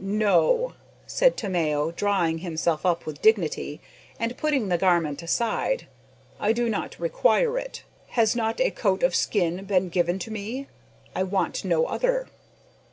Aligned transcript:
"No," 0.00 0.74
said 1.08 1.36
Tomeo, 1.36 1.90
drawing 1.90 2.38
himself 2.38 2.86
up 2.86 3.04
with 3.04 3.20
dignity, 3.20 3.80
and 4.20 4.36
putting 4.36 4.68
the 4.68 4.78
garment 4.78 5.24
aside, 5.24 5.88
"I 6.38 6.52
do 6.52 6.68
not 6.68 7.00
require 7.00 7.58
it. 7.58 7.82
Has 8.10 8.36
not 8.36 8.60
a 8.60 8.70
coat 8.70 9.02
of 9.02 9.16
skin 9.16 9.64
been 9.64 9.88
given 9.88 10.20
to 10.20 10.30
me? 10.30 10.68
I 11.16 11.24
want 11.24 11.64
no 11.64 11.86
other." 11.86 12.28